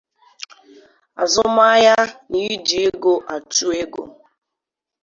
azụmahịa 1.23 1.97
na 2.29 2.37
iji 2.49 2.77
ego 2.87 3.13
achụ 3.33 3.67
ego 3.83 4.03